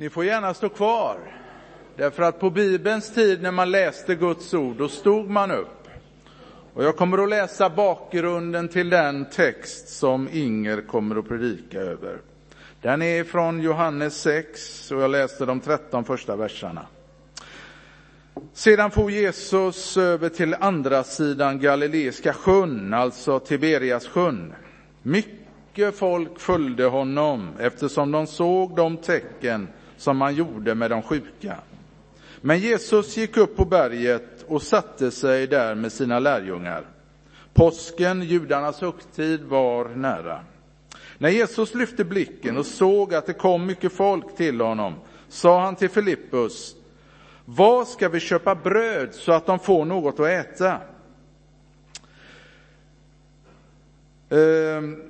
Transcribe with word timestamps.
Ni 0.00 0.10
får 0.10 0.24
gärna 0.24 0.54
stå 0.54 0.68
kvar. 0.68 1.18
Därför 1.96 2.22
att 2.22 2.40
på 2.40 2.50
Bibelns 2.50 3.14
tid 3.14 3.42
när 3.42 3.50
man 3.50 3.70
läste 3.70 4.14
Guds 4.14 4.54
ord, 4.54 4.76
då 4.76 4.88
stod 4.88 5.30
man 5.30 5.50
upp. 5.50 5.88
Och 6.74 6.84
jag 6.84 6.96
kommer 6.96 7.18
att 7.22 7.28
läsa 7.28 7.70
bakgrunden 7.70 8.68
till 8.68 8.90
den 8.90 9.24
text 9.24 9.88
som 9.88 10.28
Inger 10.32 10.80
kommer 10.80 11.16
att 11.16 11.28
predika 11.28 11.78
över. 11.78 12.18
Den 12.82 13.02
är 13.02 13.24
från 13.24 13.62
Johannes 13.62 14.20
6 14.20 14.90
och 14.90 15.02
jag 15.02 15.10
läste 15.10 15.46
de 15.46 15.60
13 15.60 16.04
första 16.04 16.36
verserna. 16.36 16.86
Sedan 18.52 18.90
for 18.90 19.10
Jesus 19.10 19.96
över 19.96 20.28
till 20.28 20.54
andra 20.54 21.04
sidan 21.04 21.60
Galileiska 21.60 22.32
sjön, 22.32 22.94
alltså 22.94 23.38
Tiberias 23.38 24.06
sjön. 24.06 24.54
Mycket 25.02 25.94
folk 25.94 26.40
följde 26.40 26.84
honom 26.84 27.48
eftersom 27.58 28.12
de 28.12 28.26
såg 28.26 28.76
de 28.76 28.96
tecken 28.96 29.68
som 29.98 30.16
man 30.16 30.34
gjorde 30.34 30.74
med 30.74 30.90
de 30.90 31.02
sjuka. 31.02 31.56
Men 32.40 32.58
Jesus 32.58 33.16
gick 33.16 33.36
upp 33.36 33.56
på 33.56 33.64
berget 33.64 34.44
och 34.46 34.62
satte 34.62 35.10
sig 35.10 35.46
där 35.46 35.74
med 35.74 35.92
sina 35.92 36.18
lärjungar. 36.18 36.82
Påsken, 37.54 38.22
judarnas 38.22 38.80
högtid, 38.80 39.42
var 39.42 39.88
nära. 39.88 40.40
När 41.18 41.28
Jesus 41.28 41.74
lyfte 41.74 42.04
blicken 42.04 42.56
och 42.56 42.66
såg 42.66 43.14
att 43.14 43.26
det 43.26 43.32
kom 43.32 43.66
mycket 43.66 43.92
folk 43.92 44.36
till 44.36 44.60
honom 44.60 44.94
sa 45.28 45.60
han 45.60 45.76
till 45.76 45.88
Filippus, 45.90 46.76
var 47.44 47.84
ska 47.84 48.08
vi 48.08 48.20
köpa 48.20 48.54
bröd 48.54 49.14
så 49.14 49.32
att 49.32 49.46
de 49.46 49.58
får 49.58 49.84
något 49.84 50.20
att 50.20 50.26
äta? 50.26 50.80
Ehm, 54.30 55.02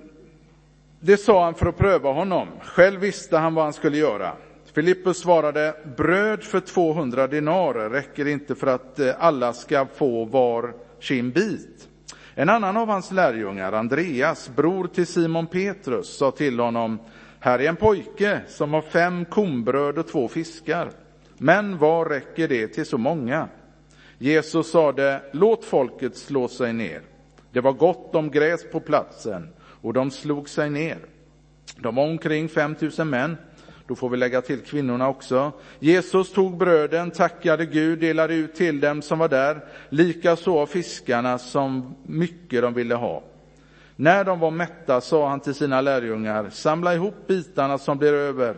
det 1.00 1.16
sa 1.16 1.44
han 1.44 1.54
för 1.54 1.66
att 1.66 1.76
pröva 1.76 2.12
honom. 2.12 2.48
Själv 2.62 3.00
visste 3.00 3.38
han 3.38 3.54
vad 3.54 3.64
han 3.64 3.72
skulle 3.72 3.96
göra. 3.96 4.32
Filippus 4.78 5.18
svarade, 5.18 5.74
bröd 5.96 6.42
för 6.42 6.60
200 6.60 7.26
dinarer 7.26 7.90
räcker 7.90 8.26
inte 8.26 8.54
för 8.54 8.66
att 8.66 8.98
eh, 8.98 9.14
alla 9.18 9.52
ska 9.52 9.86
få 9.86 10.24
var 10.24 10.74
sin 11.00 11.30
bit. 11.30 11.88
En 12.34 12.48
annan 12.48 12.76
av 12.76 12.88
hans 12.88 13.12
lärjungar, 13.12 13.72
Andreas, 13.72 14.50
bror 14.56 14.86
till 14.86 15.06
Simon 15.06 15.46
Petrus, 15.46 16.16
sa 16.18 16.30
till 16.30 16.60
honom, 16.60 16.98
här 17.40 17.58
är 17.58 17.68
en 17.68 17.76
pojke 17.76 18.40
som 18.48 18.72
har 18.72 18.82
fem 18.82 19.24
kombröd 19.24 19.98
och 19.98 20.08
två 20.08 20.28
fiskar. 20.28 20.90
Men 21.38 21.78
vad 21.78 22.10
räcker 22.10 22.48
det 22.48 22.68
till 22.68 22.86
så 22.86 22.98
många? 22.98 23.48
Jesus 24.18 24.70
sade, 24.70 25.22
låt 25.32 25.64
folket 25.64 26.16
slå 26.16 26.48
sig 26.48 26.72
ner. 26.72 27.00
Det 27.52 27.60
var 27.60 27.72
gott 27.72 28.14
om 28.14 28.30
gräs 28.30 28.70
på 28.72 28.80
platsen 28.80 29.48
och 29.60 29.92
de 29.92 30.10
slog 30.10 30.48
sig 30.48 30.70
ner. 30.70 30.98
De 31.76 31.94
var 31.94 32.04
omkring 32.04 32.48
5000 32.48 33.10
män. 33.10 33.36
Då 33.88 33.94
får 33.94 34.08
vi 34.08 34.16
lägga 34.16 34.40
till 34.42 34.60
kvinnorna 34.60 35.08
också. 35.08 35.52
Jesus 35.78 36.32
tog 36.32 36.56
bröden, 36.56 37.10
tackade 37.10 37.66
Gud, 37.66 37.98
delade 37.98 38.34
ut 38.34 38.54
till 38.54 38.80
dem 38.80 39.02
som 39.02 39.18
var 39.18 39.28
där, 39.28 39.64
likaså 39.88 40.58
av 40.58 40.66
fiskarna 40.66 41.38
som 41.38 41.94
mycket 42.02 42.62
de 42.62 42.74
ville 42.74 42.94
ha. 42.94 43.22
När 43.96 44.24
de 44.24 44.40
var 44.40 44.50
mätta 44.50 45.00
sa 45.00 45.28
han 45.28 45.40
till 45.40 45.54
sina 45.54 45.80
lärjungar, 45.80 46.50
samla 46.50 46.94
ihop 46.94 47.14
bitarna 47.26 47.78
som 47.78 47.98
blir 47.98 48.12
över, 48.12 48.56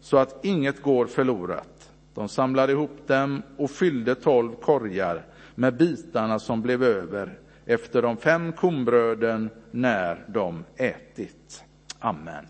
så 0.00 0.16
att 0.16 0.44
inget 0.44 0.82
går 0.82 1.06
förlorat. 1.06 1.90
De 2.14 2.28
samlade 2.28 2.72
ihop 2.72 3.08
dem 3.08 3.42
och 3.56 3.70
fyllde 3.70 4.14
tolv 4.14 4.54
korgar 4.54 5.22
med 5.54 5.76
bitarna 5.76 6.38
som 6.38 6.62
blev 6.62 6.82
över 6.82 7.38
efter 7.66 8.02
de 8.02 8.16
fem 8.16 8.52
kombröden 8.52 9.50
när 9.70 10.24
de 10.28 10.64
ätit. 10.76 11.64
Amen. 11.98 12.46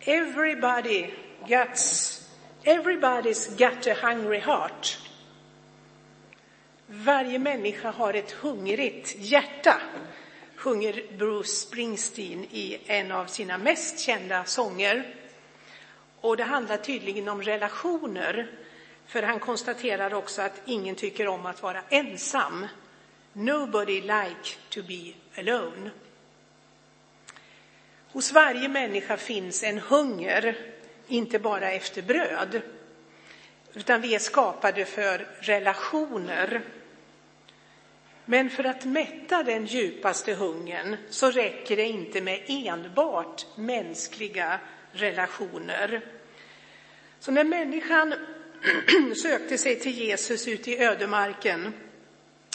Everybody 0.00 1.10
Guts. 1.48 2.16
everybody's 2.64 3.56
got 3.56 3.86
a 3.86 3.94
hungry 3.94 4.40
heart. 4.40 4.98
Varje 6.86 7.38
människa 7.38 7.90
har 7.90 8.14
ett 8.14 8.30
hungrigt 8.30 9.14
hjärta, 9.18 9.80
sjunger 10.56 11.02
Bruce 11.18 11.48
Springsteen 11.48 12.44
i 12.44 12.78
en 12.86 13.12
av 13.12 13.26
sina 13.26 13.58
mest 13.58 13.98
kända 13.98 14.44
sånger. 14.44 15.14
Och 16.20 16.36
det 16.36 16.44
handlar 16.44 16.76
tydligen 16.76 17.28
om 17.28 17.42
relationer, 17.42 18.50
för 19.06 19.22
han 19.22 19.40
konstaterar 19.40 20.14
också 20.14 20.42
att 20.42 20.62
ingen 20.64 20.94
tycker 20.94 21.28
om 21.28 21.46
att 21.46 21.62
vara 21.62 21.82
ensam. 21.88 22.66
Nobody 23.32 24.00
like 24.00 24.56
to 24.68 24.82
be 24.82 25.12
alone. 25.40 25.90
Hos 28.12 28.32
varje 28.32 28.68
människa 28.68 29.16
finns 29.16 29.62
en 29.62 29.78
hunger, 29.78 30.56
inte 31.08 31.38
bara 31.38 31.70
efter 31.70 32.02
bröd, 32.02 32.62
utan 33.74 34.00
vi 34.00 34.14
är 34.14 34.18
skapade 34.18 34.84
för 34.84 35.26
relationer. 35.40 36.60
Men 38.24 38.50
för 38.50 38.64
att 38.64 38.84
mätta 38.84 39.42
den 39.42 39.66
djupaste 39.66 40.34
hungern 40.34 40.96
så 41.10 41.30
räcker 41.30 41.76
det 41.76 41.84
inte 41.84 42.20
med 42.20 42.44
enbart 42.48 43.46
mänskliga 43.56 44.60
relationer. 44.92 46.00
Så 47.20 47.32
när 47.32 47.44
människan 47.44 48.14
sökte 49.22 49.58
sig 49.58 49.80
till 49.80 49.92
Jesus 49.92 50.48
ute 50.48 50.70
i 50.70 50.84
ödemarken 50.84 51.72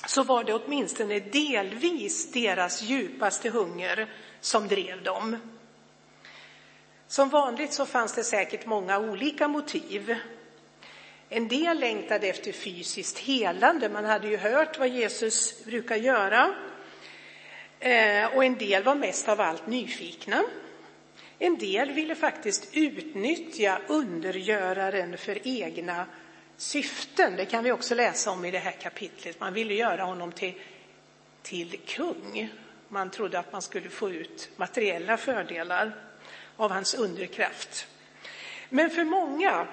så 0.08 0.24
var 0.24 0.44
det 0.44 0.54
åtminstone 0.54 1.20
delvis 1.20 2.32
deras 2.32 2.82
djupaste 2.82 3.50
hunger 3.50 4.14
som 4.42 4.68
drev 4.68 5.04
dem. 5.04 5.38
Som 7.12 7.30
vanligt 7.30 7.74
så 7.74 7.86
fanns 7.86 8.14
det 8.14 8.24
säkert 8.24 8.66
många 8.66 9.00
olika 9.00 9.48
motiv. 9.48 10.16
En 11.30 11.48
del 11.48 11.80
längtade 11.80 12.28
efter 12.28 12.52
fysiskt 12.52 13.20
helande, 13.20 13.90
man 13.90 14.06
hade 14.06 14.28
ju 14.28 14.38
hört 14.38 14.80
vad 14.80 14.88
Jesus 14.88 15.66
brukar 15.66 15.96
göra. 15.96 16.56
Eh, 17.80 18.36
och 18.36 18.46
en 18.46 18.58
del 18.58 18.84
var 18.84 18.96
mest 18.96 19.30
av 19.30 19.42
allt 19.42 19.68
nyfikna. 19.68 20.44
En 21.40 21.58
del 21.58 21.92
ville 21.92 22.16
faktiskt 22.16 22.70
utnyttja 22.74 23.82
undergöraren 23.88 25.18
för 25.18 25.48
egna 25.48 26.06
syften. 26.58 27.36
Det 27.36 27.46
kan 27.46 27.64
vi 27.64 27.72
också 27.72 27.96
läsa 27.96 28.32
om 28.32 28.46
i 28.46 28.52
det 28.52 28.60
här 28.60 28.76
kapitlet. 28.82 29.40
Man 29.40 29.54
ville 29.54 29.74
göra 29.74 30.04
honom 30.04 30.32
till, 30.32 30.54
till 31.42 31.80
kung. 31.88 32.50
Man 32.88 33.10
trodde 33.10 33.40
att 33.40 33.52
man 33.52 33.62
skulle 33.62 33.90
få 33.90 34.10
ut 34.10 34.50
materiella 34.56 35.18
fördelar 35.18 36.11
av 36.62 36.72
hans 36.72 36.94
underkraft. 36.94 37.88
Men 38.70 38.90
för 38.90 39.04
många, 39.04 39.68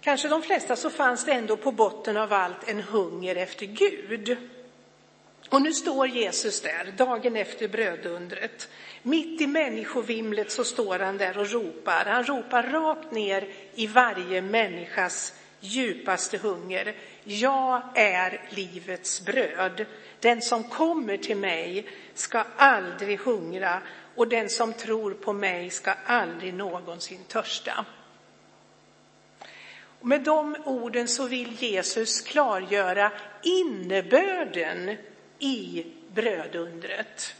kanske 0.00 0.28
de 0.28 0.42
flesta, 0.42 0.76
så 0.76 0.90
fanns 0.90 1.24
det 1.24 1.32
ändå 1.32 1.56
på 1.56 1.72
botten 1.72 2.16
av 2.16 2.32
allt 2.32 2.68
en 2.68 2.80
hunger 2.80 3.36
efter 3.36 3.66
Gud. 3.66 4.36
Och 5.48 5.62
nu 5.62 5.72
står 5.72 6.06
Jesus 6.06 6.60
där, 6.60 6.94
dagen 6.96 7.36
efter 7.36 7.68
brödundret. 7.68 8.68
Mitt 9.02 9.40
i 9.40 9.46
människovimlet 9.46 10.50
så 10.50 10.64
står 10.64 10.98
han 10.98 11.18
där 11.18 11.38
och 11.38 11.50
ropar. 11.50 12.04
Han 12.04 12.24
ropar 12.24 12.62
rakt 12.62 13.12
ner 13.12 13.48
i 13.74 13.86
varje 13.86 14.42
människas 14.42 15.32
djupaste 15.60 16.38
hunger. 16.38 16.94
Jag 17.24 17.82
är 17.94 18.40
livets 18.50 19.24
bröd. 19.24 19.86
Den 20.20 20.42
som 20.42 20.64
kommer 20.64 21.16
till 21.16 21.36
mig 21.36 21.86
ska 22.14 22.44
aldrig 22.56 23.20
hungra 23.20 23.82
och 24.16 24.28
den 24.28 24.48
som 24.50 24.72
tror 24.72 25.14
på 25.14 25.32
mig 25.32 25.70
ska 25.70 25.92
aldrig 26.06 26.54
någonsin 26.54 27.24
törsta. 27.28 27.86
Med 30.00 30.22
de 30.22 30.56
orden 30.64 31.08
så 31.08 31.26
vill 31.26 31.62
Jesus 31.62 32.20
klargöra 32.20 33.12
innebörden 33.42 34.96
i 35.38 35.86
brödundret. 36.12 37.34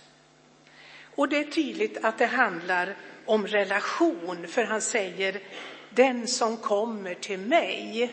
Och 1.14 1.28
det 1.28 1.36
är 1.36 1.44
tydligt 1.44 2.04
att 2.04 2.18
det 2.18 2.26
handlar 2.26 2.96
om 3.24 3.46
relation, 3.46 4.46
för 4.46 4.64
han 4.64 4.80
säger 4.80 5.40
den 5.90 6.26
som 6.26 6.56
kommer 6.56 7.14
till 7.14 7.38
mig. 7.38 8.10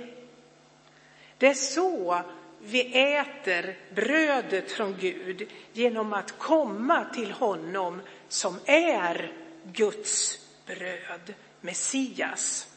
Det 1.38 1.48
är 1.48 1.54
så 1.54 2.22
vi 2.60 3.14
äter 3.16 3.78
brödet 3.96 4.72
från 4.72 4.98
Gud 5.00 5.50
genom 5.74 6.14
att 6.14 6.38
komma 6.38 7.06
till 7.14 7.32
honom 7.32 8.02
som 8.32 8.60
är 8.66 9.34
Guds 9.74 10.40
bröd, 10.66 11.34
Messias. 11.62 12.68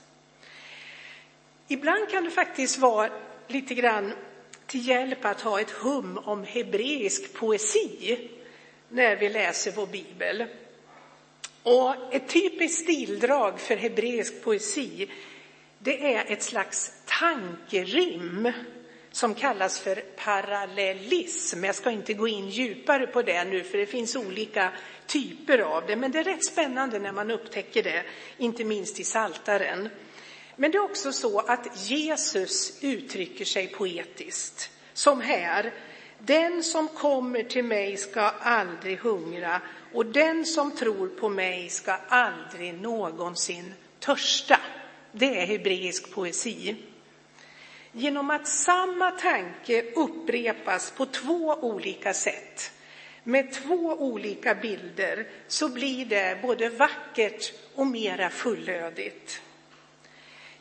Ibland 1.69 2.09
kan 2.09 2.25
det 2.25 2.31
faktiskt 2.31 2.79
vara 2.79 3.11
lite 3.49 3.75
grann 3.75 4.12
till 4.67 4.89
hjälp 4.89 5.25
att 5.25 5.41
ha 5.41 5.61
ett 5.61 5.71
hum 5.71 6.19
om 6.19 6.45
hebreisk 6.45 7.33
poesi 7.35 8.31
när 8.89 9.17
vi 9.17 9.29
läser 9.29 9.73
vår 9.73 9.87
bibel. 9.87 10.45
Och 11.62 12.15
ett 12.15 12.29
typiskt 12.29 12.83
stildrag 12.83 13.61
för 13.61 13.77
hebreisk 13.77 14.43
poesi 14.43 15.11
det 15.79 16.15
är 16.15 16.33
ett 16.33 16.43
slags 16.43 16.93
tankerim 17.05 18.53
som 19.14 19.34
kallas 19.34 19.81
för 19.81 19.94
parallellism. 20.16 21.64
Jag 21.64 21.75
ska 21.75 21.90
inte 21.90 22.14
gå 22.14 22.28
in 22.28 22.49
djupare 22.49 23.06
på 23.06 23.22
det 23.22 23.44
nu, 23.44 23.64
för 23.64 23.78
det 23.78 23.87
finns 23.87 24.16
olika 24.16 24.72
typer 25.06 25.58
av 25.58 25.87
det, 25.87 25.96
men 25.96 26.12
det 26.12 26.19
är 26.19 26.25
rätt 26.25 26.44
spännande 26.44 26.99
när 26.99 27.12
man 27.12 27.31
upptäcker 27.31 27.82
det, 27.82 28.02
inte 28.38 28.64
minst 28.64 29.00
i 29.00 29.05
Saltaren. 29.05 29.88
Men 30.56 30.70
det 30.70 30.78
är 30.78 30.84
också 30.84 31.12
så 31.12 31.38
att 31.38 31.88
Jesus 31.90 32.78
uttrycker 32.82 33.44
sig 33.44 33.66
poetiskt, 33.66 34.70
som 34.93 35.20
här. 35.20 35.72
Den 36.19 36.62
som 36.62 36.88
kommer 36.88 37.43
till 37.43 37.64
mig 37.64 37.96
ska 37.96 38.20
aldrig 38.20 38.99
hungra 38.99 39.61
och 39.93 40.06
den 40.06 40.46
som 40.46 40.70
tror 40.70 41.08
på 41.08 41.28
mig 41.28 41.69
ska 41.69 41.93
aldrig 42.08 42.75
någonsin 42.75 43.75
törsta. 43.99 44.61
Det 45.12 45.40
är 45.40 45.46
hebreisk 45.46 46.11
poesi. 46.11 46.76
Genom 47.96 48.31
att 48.31 48.46
samma 48.49 49.11
tanke 49.11 49.82
upprepas 49.82 50.91
på 50.91 51.06
två 51.06 51.55
olika 51.61 52.14
sätt 52.14 52.73
med 53.25 53.52
två 53.52 53.96
olika 53.99 54.55
bilder 54.55 55.26
så 55.46 55.69
blir 55.69 56.06
det 56.06 56.43
både 56.43 56.69
vackert 56.69 57.52
och 57.75 57.87
mera 57.87 58.31
fullödigt. 58.31 59.43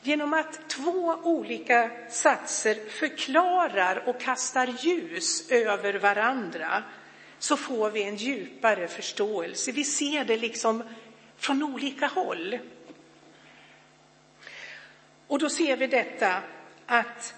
Genom 0.02 0.34
att 0.34 0.70
två 0.70 1.20
olika 1.24 1.92
satser 2.10 2.90
förklarar 2.90 4.04
och 4.10 4.22
kastar 4.22 4.76
ljus 4.80 5.52
över 5.52 5.94
varandra 5.94 6.84
så 7.40 7.58
får 7.58 7.92
vi 7.92 8.04
en 8.04 8.16
djupare 8.16 8.88
förståelse. 8.88 9.72
Vi 9.72 9.84
ser 9.84 10.26
det 10.26 10.38
liksom 10.38 10.84
från 11.38 11.64
olika 11.64 12.08
håll. 12.08 12.60
Och 15.28 15.40
då 15.40 15.50
ser 15.50 15.78
vi 15.78 15.88
detta 15.88 16.42
att 16.86 17.36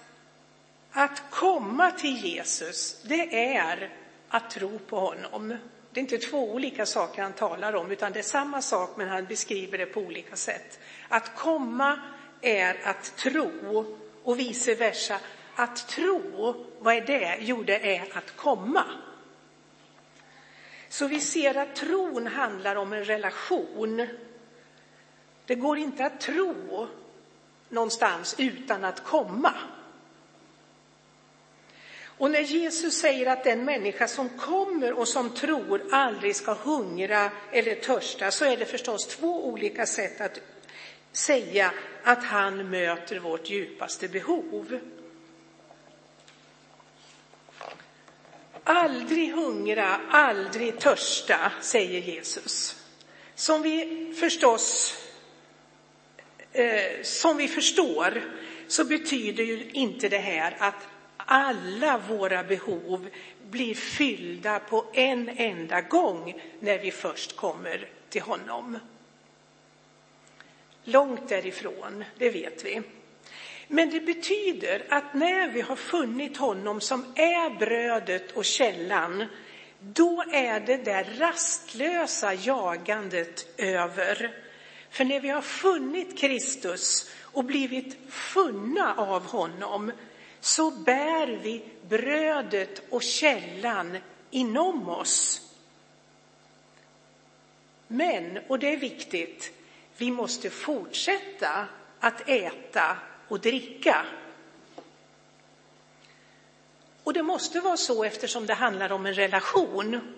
att 0.98 1.22
komma 1.30 1.90
till 1.90 2.16
Jesus, 2.24 3.02
det 3.02 3.54
är 3.56 3.90
att 4.28 4.50
tro 4.50 4.78
på 4.78 5.00
honom. 5.00 5.56
Det 5.90 6.00
är 6.00 6.02
inte 6.02 6.18
två 6.18 6.52
olika 6.52 6.86
saker 6.86 7.22
han 7.22 7.32
talar 7.32 7.76
om, 7.76 7.90
utan 7.90 8.12
det 8.12 8.18
är 8.18 8.22
samma 8.22 8.62
sak, 8.62 8.90
men 8.96 9.08
han 9.08 9.24
beskriver 9.24 9.78
det 9.78 9.86
på 9.86 10.00
olika 10.00 10.36
sätt. 10.36 10.80
Att 11.08 11.36
komma 11.36 12.00
är 12.40 12.76
att 12.84 13.16
tro 13.16 13.96
och 14.22 14.38
vice 14.38 14.74
versa. 14.74 15.18
Att 15.54 15.88
tro, 15.88 16.54
vad 16.78 16.94
är 16.94 17.00
det? 17.00 17.38
Jo, 17.40 17.62
det 17.62 17.96
är 17.96 18.18
att 18.18 18.36
komma. 18.36 18.84
Så 20.88 21.06
vi 21.06 21.20
ser 21.20 21.56
att 21.56 21.76
tron 21.76 22.26
handlar 22.26 22.76
om 22.76 22.92
en 22.92 23.04
relation. 23.04 24.08
Det 25.46 25.54
går 25.54 25.78
inte 25.78 26.06
att 26.06 26.20
tro 26.20 26.88
någonstans 27.68 28.34
utan 28.38 28.84
att 28.84 29.04
komma. 29.04 29.54
Och 32.18 32.30
när 32.30 32.40
Jesus 32.40 32.94
säger 32.94 33.26
att 33.26 33.44
den 33.44 33.64
människa 33.64 34.08
som 34.08 34.28
kommer 34.28 34.92
och 34.92 35.08
som 35.08 35.30
tror 35.30 35.82
aldrig 35.92 36.36
ska 36.36 36.54
hungra 36.54 37.30
eller 37.52 37.74
törsta 37.74 38.30
så 38.30 38.44
är 38.44 38.56
det 38.56 38.66
förstås 38.66 39.06
två 39.06 39.46
olika 39.46 39.86
sätt 39.86 40.20
att 40.20 40.40
säga 41.12 41.72
att 42.02 42.24
han 42.24 42.70
möter 42.70 43.18
vårt 43.18 43.50
djupaste 43.50 44.08
behov. 44.08 44.80
Aldrig 48.64 49.32
hungra, 49.32 50.00
aldrig 50.10 50.78
törsta, 50.78 51.52
säger 51.60 52.00
Jesus. 52.00 52.82
Som 53.34 53.62
vi 53.62 54.14
förstås, 54.20 54.94
eh, 56.56 57.02
som 57.02 57.36
vi 57.36 57.48
förstår 57.48 58.22
så 58.66 58.84
betyder 58.84 59.44
ju 59.44 59.70
inte 59.72 60.08
det 60.08 60.18
här 60.18 60.56
att 60.58 60.88
alla 61.16 61.98
våra 62.08 62.44
behov 62.44 63.08
blir 63.50 63.74
fyllda 63.74 64.58
på 64.58 64.84
en 64.92 65.28
enda 65.28 65.80
gång 65.80 66.42
när 66.60 66.78
vi 66.78 66.90
först 66.90 67.36
kommer 67.36 67.88
till 68.08 68.22
honom. 68.22 68.78
Långt 70.84 71.28
därifrån, 71.28 72.04
det 72.18 72.30
vet 72.30 72.64
vi. 72.64 72.82
Men 73.68 73.90
det 73.90 74.00
betyder 74.00 74.82
att 74.88 75.14
när 75.14 75.48
vi 75.48 75.60
har 75.60 75.76
funnit 75.76 76.36
honom 76.36 76.80
som 76.80 77.04
är 77.16 77.58
brödet 77.58 78.32
och 78.32 78.44
källan, 78.44 79.24
då 79.80 80.24
är 80.32 80.60
det 80.60 80.76
där 80.76 81.06
rastlösa 81.18 82.34
jagandet 82.34 83.60
över. 83.60 84.45
För 84.90 85.04
när 85.04 85.20
vi 85.20 85.28
har 85.28 85.42
funnit 85.42 86.18
Kristus 86.18 87.10
och 87.22 87.44
blivit 87.44 87.96
funna 88.08 88.94
av 88.94 89.26
honom, 89.26 89.92
så 90.40 90.70
bär 90.70 91.26
vi 91.26 91.64
brödet 91.88 92.82
och 92.90 93.02
källan 93.02 93.98
inom 94.30 94.88
oss. 94.88 95.42
Men, 97.86 98.38
och 98.48 98.58
det 98.58 98.72
är 98.72 98.76
viktigt, 98.76 99.52
vi 99.96 100.10
måste 100.10 100.50
fortsätta 100.50 101.66
att 102.00 102.28
äta 102.28 102.96
och 103.28 103.40
dricka. 103.40 104.06
Och 107.04 107.12
det 107.12 107.22
måste 107.22 107.60
vara 107.60 107.76
så 107.76 108.04
eftersom 108.04 108.46
det 108.46 108.54
handlar 108.54 108.92
om 108.92 109.06
en 109.06 109.14
relation. 109.14 110.14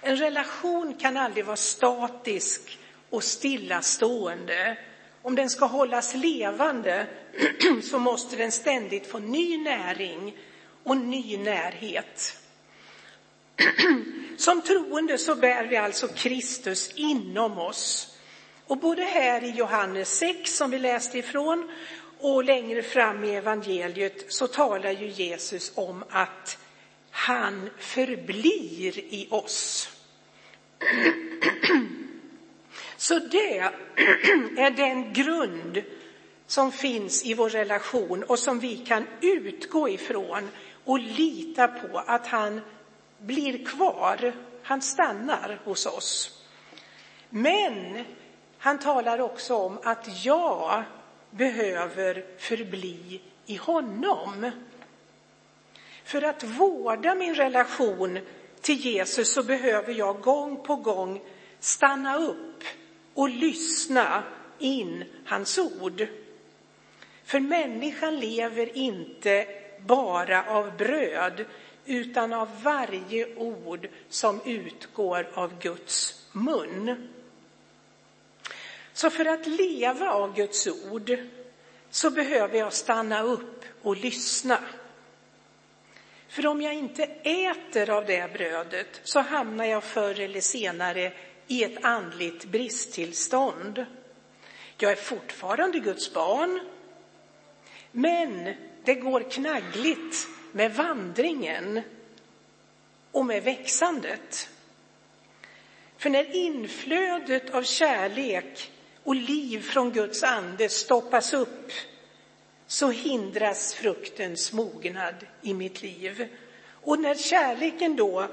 En 0.00 0.16
relation 0.16 0.94
kan 0.94 1.16
aldrig 1.16 1.44
vara 1.44 1.56
statisk 1.56 2.78
och 3.10 3.24
stillastående. 3.24 4.78
Om 5.22 5.34
den 5.34 5.50
ska 5.50 5.66
hållas 5.66 6.14
levande 6.14 7.06
så 7.82 7.98
måste 7.98 8.36
den 8.36 8.52
ständigt 8.52 9.06
få 9.06 9.18
ny 9.18 9.58
näring 9.58 10.36
och 10.84 10.96
ny 10.96 11.36
närhet. 11.36 12.38
Som 14.36 14.62
troende 14.62 15.18
så 15.18 15.34
bär 15.34 15.64
vi 15.64 15.76
alltså 15.76 16.08
Kristus 16.08 16.92
inom 16.94 17.58
oss. 17.58 18.16
Och 18.66 18.78
både 18.78 19.02
här 19.02 19.44
i 19.44 19.50
Johannes 19.50 20.18
6 20.18 20.56
som 20.56 20.70
vi 20.70 20.78
läste 20.78 21.18
ifrån 21.18 21.70
och 22.20 22.44
längre 22.44 22.82
fram 22.82 23.24
i 23.24 23.34
evangeliet 23.34 24.32
så 24.32 24.46
talar 24.46 24.90
ju 24.90 25.08
Jesus 25.08 25.72
om 25.74 26.04
att 26.10 26.58
han 27.10 27.70
förblir 27.78 28.98
i 28.98 29.28
oss. 29.30 29.88
Så 33.04 33.18
det 33.18 33.58
är 34.56 34.70
den 34.70 35.12
grund 35.12 35.82
som 36.46 36.72
finns 36.72 37.24
i 37.24 37.34
vår 37.34 37.48
relation 37.50 38.22
och 38.22 38.38
som 38.38 38.58
vi 38.58 38.76
kan 38.76 39.06
utgå 39.20 39.88
ifrån 39.88 40.48
och 40.84 40.98
lita 40.98 41.68
på 41.68 41.98
att 41.98 42.26
han 42.26 42.60
blir 43.18 43.64
kvar, 43.64 44.32
han 44.62 44.82
stannar 44.82 45.60
hos 45.64 45.86
oss. 45.86 46.42
Men 47.30 48.04
han 48.58 48.78
talar 48.78 49.20
också 49.20 49.54
om 49.54 49.78
att 49.82 50.24
jag 50.24 50.82
behöver 51.30 52.24
förbli 52.38 53.20
i 53.46 53.56
honom. 53.56 54.50
För 56.04 56.22
att 56.22 56.42
vårda 56.42 57.14
min 57.14 57.34
relation 57.34 58.18
till 58.60 58.76
Jesus 58.76 59.32
så 59.32 59.42
behöver 59.42 59.92
jag 59.92 60.20
gång 60.20 60.62
på 60.62 60.76
gång 60.76 61.22
stanna 61.60 62.18
upp 62.18 62.64
och 63.14 63.28
lyssna 63.28 64.22
in 64.58 65.04
hans 65.26 65.58
ord. 65.58 66.06
För 67.24 67.40
människan 67.40 68.20
lever 68.20 68.76
inte 68.76 69.46
bara 69.78 70.44
av 70.44 70.76
bröd 70.76 71.44
utan 71.86 72.32
av 72.32 72.62
varje 72.62 73.36
ord 73.36 73.88
som 74.08 74.40
utgår 74.44 75.28
av 75.34 75.58
Guds 75.58 76.26
mun. 76.32 77.08
Så 78.92 79.10
för 79.10 79.24
att 79.24 79.46
leva 79.46 80.10
av 80.10 80.34
Guds 80.34 80.66
ord 80.66 81.18
så 81.90 82.10
behöver 82.10 82.58
jag 82.58 82.72
stanna 82.72 83.22
upp 83.22 83.64
och 83.82 83.96
lyssna. 83.96 84.58
För 86.28 86.46
om 86.46 86.62
jag 86.62 86.74
inte 86.74 87.04
äter 87.22 87.90
av 87.90 88.06
det 88.06 88.32
brödet 88.32 89.00
så 89.04 89.20
hamnar 89.20 89.64
jag 89.64 89.84
förr 89.84 90.20
eller 90.20 90.40
senare 90.40 91.12
i 91.46 91.64
ett 91.64 91.84
andligt 91.84 92.44
bristtillstånd. 92.44 93.86
Jag 94.78 94.92
är 94.92 94.96
fortfarande 94.96 95.78
Guds 95.78 96.12
barn, 96.12 96.60
men 97.92 98.54
det 98.84 98.94
går 98.94 99.30
knaggligt 99.30 100.28
med 100.52 100.74
vandringen 100.74 101.80
och 103.12 103.26
med 103.26 103.42
växandet. 103.42 104.48
För 105.96 106.10
när 106.10 106.36
inflödet 106.36 107.50
av 107.50 107.62
kärlek 107.62 108.72
och 109.04 109.14
liv 109.14 109.60
från 109.60 109.92
Guds 109.92 110.22
ande 110.22 110.68
stoppas 110.68 111.32
upp 111.32 111.72
så 112.66 112.90
hindras 112.90 113.74
fruktens 113.74 114.52
mognad 114.52 115.14
i 115.42 115.54
mitt 115.54 115.82
liv. 115.82 116.28
Och 116.70 116.98
när 116.98 117.14
kärleken 117.14 117.96
då 117.96 118.28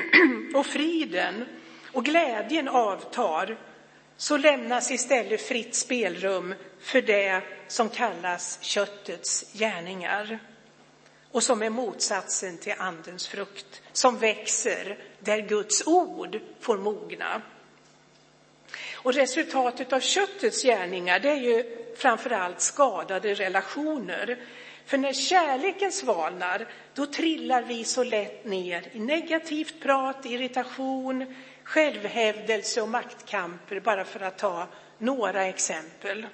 och 0.54 0.66
friden 0.66 1.44
och 1.94 2.04
glädjen 2.04 2.68
avtar 2.68 3.56
så 4.16 4.36
lämnas 4.36 4.90
istället 4.90 5.42
fritt 5.42 5.74
spelrum 5.74 6.54
för 6.80 7.02
det 7.02 7.42
som 7.68 7.88
kallas 7.88 8.58
köttets 8.62 9.52
gärningar 9.52 10.38
och 11.30 11.42
som 11.42 11.62
är 11.62 11.70
motsatsen 11.70 12.58
till 12.58 12.74
andens 12.78 13.28
frukt, 13.28 13.82
som 13.92 14.18
växer 14.18 14.98
där 15.20 15.38
Guds 15.38 15.86
ord 15.86 16.40
får 16.60 16.78
mogna. 16.78 17.42
Och 18.94 19.14
resultatet 19.14 19.92
av 19.92 20.00
köttets 20.00 20.62
gärningar, 20.62 21.20
det 21.20 21.30
är 21.30 21.36
ju 21.40 21.64
framförallt 21.96 22.60
skadade 22.60 23.34
relationer. 23.34 24.38
För 24.86 24.98
när 24.98 25.12
kärleken 25.12 25.92
svalnar, 25.92 26.68
då 26.94 27.06
trillar 27.06 27.62
vi 27.62 27.84
så 27.84 28.04
lätt 28.04 28.44
ner 28.44 28.88
i 28.92 29.00
negativt 29.00 29.80
prat, 29.82 30.26
irritation, 30.26 31.34
självhävdelse 31.64 32.82
och 32.82 32.88
maktkamper, 32.88 33.80
bara 33.80 34.04
för 34.04 34.20
att 34.20 34.38
ta 34.38 34.68
några 34.98 35.44
exempel. 35.44 36.26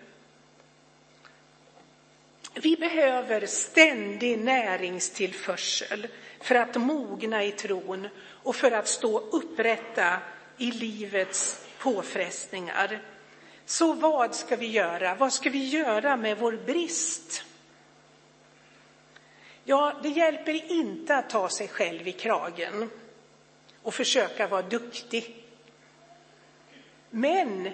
Vi 2.55 2.77
behöver 2.77 3.47
ständig 3.47 4.39
näringstillförsel 4.39 6.09
för 6.41 6.55
att 6.55 6.77
mogna 6.77 7.45
i 7.45 7.53
tron 7.53 8.09
och 8.43 8.57
för 8.57 8.71
att 8.71 8.89
stå 8.89 9.19
upprätta 9.19 10.19
i 10.59 10.71
livets 10.71 11.67
påfrestningar. 11.79 13.01
Så 13.65 13.93
vad 13.93 14.35
ska 14.35 14.57
vi 14.57 14.67
göra? 14.67 15.15
Vad 15.15 15.33
ska 15.33 15.51
vi 15.51 15.69
göra 15.69 16.17
med 16.17 16.39
vår 16.39 16.53
brist? 16.53 17.45
Ja, 19.65 20.01
det 20.03 20.09
hjälper 20.09 20.73
inte 20.73 21.17
att 21.17 21.31
ta 21.31 21.49
sig 21.49 21.69
själv 21.69 22.09
i 22.09 22.13
kragen 22.13 22.91
och 23.83 23.95
försöka 23.95 24.47
vara 24.47 24.63
duktig. 24.63 25.45
Men 27.11 27.71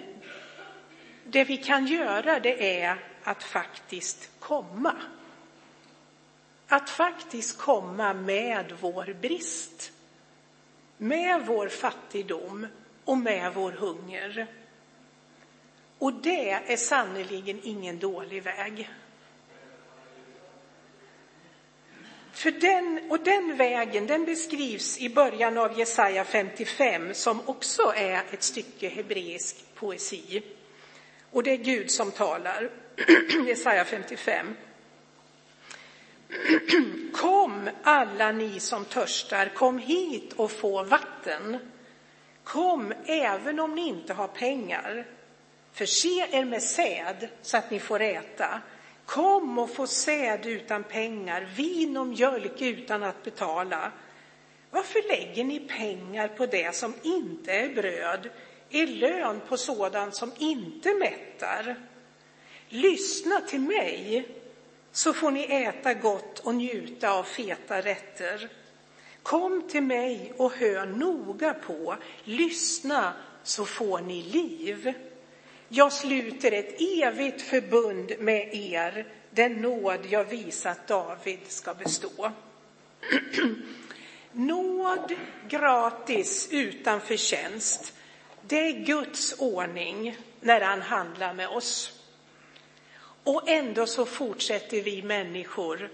det 1.23 1.43
vi 1.43 1.57
kan 1.57 1.87
göra 1.87 2.39
det 2.39 2.81
är 2.81 2.97
att 3.23 3.43
faktiskt 3.43 4.29
komma. 4.39 4.95
Att 6.67 6.89
faktiskt 6.89 7.57
komma 7.57 8.13
med 8.13 8.73
vår 8.79 9.15
brist, 9.21 9.91
med 10.97 11.45
vår 11.45 11.67
fattigdom 11.67 12.67
och 13.05 13.17
med 13.17 13.53
vår 13.53 13.71
hunger. 13.71 14.47
Och 15.97 16.13
det 16.13 16.49
är 16.49 16.77
sannerligen 16.77 17.59
ingen 17.63 17.99
dålig 17.99 18.43
väg. 18.43 18.89
För 22.37 22.51
den, 22.51 23.01
och 23.09 23.19
den 23.19 23.57
vägen 23.57 24.07
den 24.07 24.25
beskrivs 24.25 24.97
i 24.97 25.09
början 25.09 25.57
av 25.57 25.79
Jesaja 25.79 26.23
55 26.23 27.13
som 27.13 27.41
också 27.45 27.93
är 27.95 28.23
ett 28.31 28.43
stycke 28.43 28.89
hebreisk 28.89 29.55
poesi. 29.75 30.43
Och 31.31 31.43
det 31.43 31.51
är 31.51 31.57
Gud 31.57 31.91
som 31.91 32.11
talar, 32.11 32.69
Jesaja 33.47 33.85
55. 33.85 34.55
Kom 37.13 37.69
alla 37.83 38.31
ni 38.31 38.59
som 38.59 38.85
törstar, 38.85 39.51
kom 39.55 39.77
hit 39.77 40.33
och 40.33 40.51
få 40.51 40.83
vatten. 40.83 41.57
Kom 42.43 42.93
även 43.05 43.59
om 43.59 43.75
ni 43.75 43.87
inte 43.87 44.13
har 44.13 44.27
pengar. 44.27 45.05
Förse 45.73 46.27
er 46.31 46.45
med 46.45 46.63
säd 46.63 47.29
så 47.41 47.57
att 47.57 47.71
ni 47.71 47.79
får 47.79 48.01
äta. 48.01 48.61
Kom 49.07 49.59
och 49.59 49.69
få 49.69 49.87
säd 49.87 50.45
utan 50.45 50.83
pengar, 50.83 51.49
vin 51.55 51.97
och 51.97 52.07
mjölk 52.07 52.61
utan 52.61 53.03
att 53.03 53.23
betala. 53.23 53.91
Varför 54.71 55.07
lägger 55.07 55.43
ni 55.43 55.59
pengar 55.59 56.27
på 56.27 56.45
det 56.45 56.75
som 56.75 56.93
inte 57.03 57.51
är 57.53 57.69
bröd, 57.69 58.29
er 58.69 58.87
lön 58.87 59.41
på 59.49 59.57
sådant 59.57 60.15
som 60.15 60.31
inte 60.37 60.93
mättar? 60.93 61.75
Lyssna 62.69 63.41
till 63.41 63.59
mig, 63.59 64.27
så 64.91 65.13
får 65.13 65.31
ni 65.31 65.43
äta 65.43 65.93
gott 65.93 66.39
och 66.39 66.55
njuta 66.55 67.11
av 67.11 67.23
feta 67.23 67.81
rätter. 67.81 68.49
Kom 69.23 69.67
till 69.69 69.83
mig 69.83 70.33
och 70.37 70.51
hör 70.51 70.85
noga 70.85 71.53
på, 71.53 71.95
lyssna 72.23 73.13
så 73.43 73.65
får 73.65 73.99
ni 73.99 74.23
liv. 74.23 74.93
Jag 75.69 75.93
sluter 75.93 76.51
ett 76.51 76.81
evigt 76.81 77.41
förbund 77.41 78.11
med 78.19 78.55
er, 78.55 79.07
den 79.31 79.53
nåd 79.53 80.05
jag 80.09 80.23
visat 80.23 80.87
David 80.87 81.39
ska 81.47 81.73
bestå. 81.73 82.31
nåd 84.31 85.15
gratis 85.49 86.47
utan 86.51 87.01
förtjänst, 87.01 87.93
det 88.41 88.67
är 88.67 88.85
Guds 88.85 89.35
ordning 89.39 90.17
när 90.41 90.61
han 90.61 90.81
handlar 90.81 91.33
med 91.33 91.47
oss. 91.47 92.01
Och 93.23 93.49
ändå 93.49 93.85
så 93.85 94.05
fortsätter 94.05 94.81
vi 94.81 95.01
människor 95.01 95.89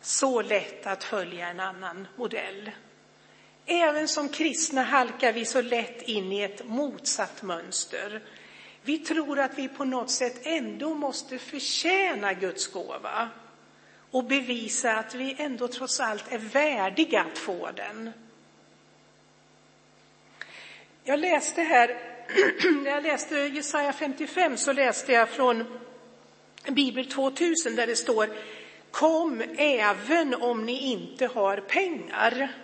så 0.00 0.42
lätt 0.42 0.86
att 0.86 1.04
följa 1.04 1.48
en 1.48 1.60
annan 1.60 2.08
modell. 2.16 2.70
Även 3.66 4.08
som 4.08 4.28
kristna 4.28 4.82
halkar 4.82 5.32
vi 5.32 5.44
så 5.44 5.62
lätt 5.62 6.02
in 6.02 6.32
i 6.32 6.42
ett 6.42 6.66
motsatt 6.66 7.42
mönster. 7.42 8.22
Vi 8.82 8.98
tror 8.98 9.38
att 9.38 9.58
vi 9.58 9.68
på 9.68 9.84
något 9.84 10.10
sätt 10.10 10.40
ändå 10.42 10.94
måste 10.94 11.38
förtjäna 11.38 12.32
Guds 12.32 12.66
gåva 12.66 13.28
och 14.10 14.24
bevisa 14.24 14.92
att 14.92 15.14
vi 15.14 15.36
ändå 15.38 15.68
trots 15.68 16.00
allt 16.00 16.32
är 16.32 16.38
värdiga 16.38 17.20
att 17.20 17.38
få 17.38 17.70
den. 17.76 18.12
Jag 21.04 21.20
läste 21.20 21.62
här, 21.62 21.88
när 22.82 22.90
jag 22.90 23.02
läste 23.02 23.36
Jesaja 23.36 23.92
55 23.92 24.56
så 24.56 24.72
läste 24.72 25.12
jag 25.12 25.28
från 25.28 25.80
Bibel 26.66 27.06
2000 27.06 27.76
där 27.76 27.86
det 27.86 27.96
står 27.96 28.28
Kom 28.90 29.42
även 29.56 30.34
om 30.34 30.66
ni 30.66 30.92
inte 30.92 31.26
har 31.26 31.56
pengar. 31.56 32.54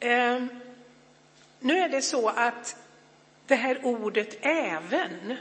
Eh, 0.00 0.44
nu 1.60 1.78
är 1.78 1.88
det 1.88 2.02
så 2.02 2.28
att 2.28 2.76
det 3.46 3.54
här 3.54 3.84
ordet 3.84 4.38
även, 4.40 5.36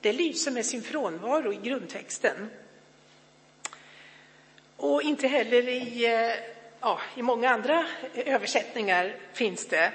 det 0.00 0.12
lyser 0.12 0.50
med 0.50 0.66
sin 0.66 0.82
frånvaro 0.82 1.52
i 1.52 1.56
grundtexten. 1.56 2.50
Och 4.76 5.02
inte 5.02 5.28
heller 5.28 5.68
i, 5.68 6.04
eh, 6.04 6.44
ja, 6.80 7.00
i 7.16 7.22
många 7.22 7.50
andra 7.50 7.86
eh, 8.14 8.34
översättningar 8.34 9.16
finns 9.32 9.66
det. 9.66 9.92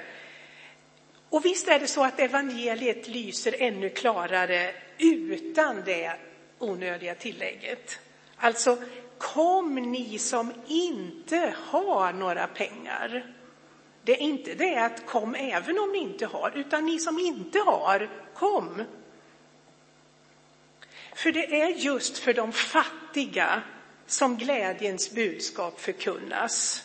Och 1.30 1.44
visst 1.44 1.68
är 1.68 1.78
det 1.78 1.86
så 1.86 2.04
att 2.04 2.20
evangeliet 2.20 3.08
lyser 3.08 3.54
ännu 3.58 3.90
klarare 3.90 4.74
utan 4.98 5.82
det 5.84 6.16
onödiga 6.58 7.14
tillägget. 7.14 7.98
Alltså, 8.36 8.78
kom 9.18 9.74
ni 9.74 10.18
som 10.18 10.52
inte 10.66 11.54
har 11.56 12.12
några 12.12 12.46
pengar. 12.46 13.35
Det 14.06 14.12
är 14.12 14.20
inte 14.22 14.54
det 14.54 14.76
att 14.76 15.06
kom 15.06 15.34
även 15.34 15.78
om 15.78 15.92
ni 15.92 15.98
inte 15.98 16.26
har, 16.26 16.52
utan 16.54 16.86
ni 16.86 16.98
som 16.98 17.18
inte 17.18 17.58
har, 17.58 18.10
kom. 18.34 18.82
För 21.14 21.32
det 21.32 21.60
är 21.60 21.68
just 21.68 22.18
för 22.18 22.34
de 22.34 22.52
fattiga 22.52 23.62
som 24.06 24.36
glädjens 24.36 25.14
budskap 25.14 25.80
förkunnas. 25.80 26.82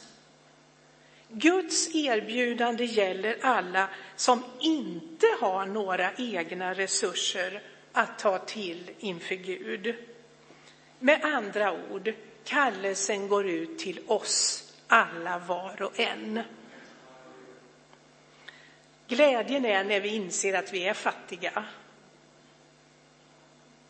Guds 1.28 1.96
erbjudande 1.96 2.86
gäller 2.86 3.38
alla 3.42 3.90
som 4.16 4.44
inte 4.60 5.26
har 5.40 5.66
några 5.66 6.12
egna 6.18 6.74
resurser 6.74 7.62
att 7.92 8.20
ta 8.20 8.38
till 8.38 8.92
inför 9.00 9.36
Gud. 9.36 9.96
Med 11.00 11.26
andra 11.26 11.74
ord, 11.92 12.14
kallelsen 12.44 13.28
går 13.28 13.50
ut 13.50 13.80
till 13.80 14.00
oss 14.08 14.64
alla 14.88 15.40
var 15.40 15.82
och 15.82 16.00
en. 16.00 16.44
Glädjen 19.12 19.66
är 19.66 19.84
när 19.84 20.00
vi 20.00 20.10
inser 20.16 20.54
att 20.54 20.74
vi 20.74 20.84
är 20.84 20.94
fattiga 20.94 21.66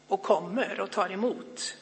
och 0.07 0.21
kommer 0.21 0.79
och 0.79 0.91
tar 0.91 1.09
emot. 1.09 1.77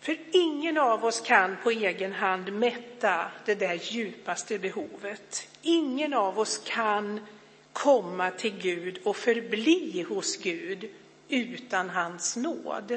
För 0.00 0.18
ingen 0.32 0.78
av 0.78 1.04
oss 1.04 1.20
kan 1.20 1.56
på 1.62 1.70
egen 1.70 2.12
hand 2.12 2.52
mätta 2.52 3.30
det 3.44 3.54
där 3.54 3.74
djupaste 3.74 4.58
behovet. 4.58 5.48
Ingen 5.62 6.14
av 6.14 6.38
oss 6.38 6.62
kan 6.66 7.26
komma 7.72 8.30
till 8.30 8.58
Gud 8.58 9.00
och 9.04 9.16
förbli 9.16 10.06
hos 10.08 10.36
Gud 10.36 10.90
utan 11.28 11.90
hans 11.90 12.36
nåd. 12.36 12.88